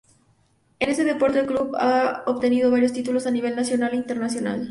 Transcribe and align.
En 0.79 0.89
este 0.89 1.03
deporte 1.03 1.37
el 1.37 1.45
club 1.45 1.75
ha 1.77 2.23
obtenido 2.25 2.71
varios 2.71 2.91
títulos 2.91 3.27
a 3.27 3.29
nivel 3.29 3.55
nacional 3.55 3.93
e 3.93 3.97
internacional. 3.97 4.59